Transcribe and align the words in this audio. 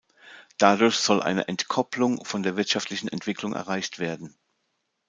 Dadurch 0.57 0.95
soll 0.95 1.21
eine 1.21 1.47
Entkopplung 1.47 2.25
von 2.25 2.41
der 2.41 2.57
wirtschaftlichen 2.57 3.07
Entwicklung 3.07 3.53
erreicht 3.53 3.99
werden. 3.99 4.33